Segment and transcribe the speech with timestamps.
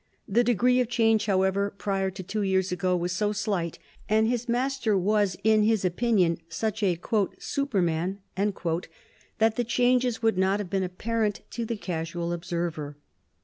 [0.27, 3.77] The degree of change, however, prior to two years ago, was so slight
[4.09, 6.99] and his master was in his opinion such a
[7.37, 12.97] "superman", that the changes would not have been apparent to the casual observer.